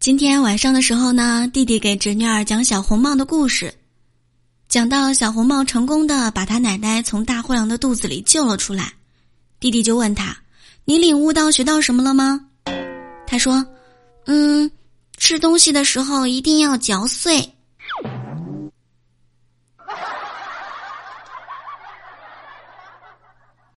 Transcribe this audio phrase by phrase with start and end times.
[0.00, 3.74] 今天晚上的时候呢弟弟给侄女儿讲小红帽的故事
[4.68, 8.92] 讲到小红帽成功的把他奶奶从大灰狼的肚子里救了出来。
[9.58, 10.36] 弟弟就问他
[10.84, 12.40] 你领悟到学到什么了吗？
[13.26, 13.66] 他说
[14.26, 14.70] 嗯
[15.16, 17.54] 吃东西的时候一定要嚼碎。